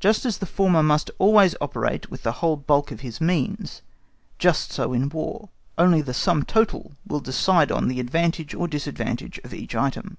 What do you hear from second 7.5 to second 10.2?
on the advantage or disadvantage of each item.